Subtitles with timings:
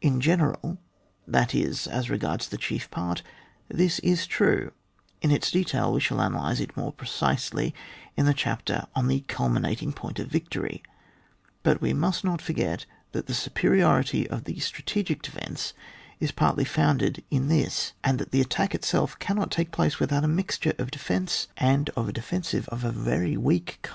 [0.00, 0.78] In general—
[1.36, 3.22] that is, as regards the chief part—
[3.80, 4.72] this is true:
[5.20, 7.74] in its detail we shall analyse it more precisely
[8.16, 10.82] in the chapter on the culminating point of victory;
[11.62, 15.74] but we mnst not forget that that superiority of the strategic defence
[16.20, 20.26] is partly founded in this, that the attack itself can not take place without a
[20.26, 23.36] mixture of de fence, and of a defensive of a very weak cuAP.
[23.36, 23.90] n.] NATURE OF THE STRATEGICAL ATTACK.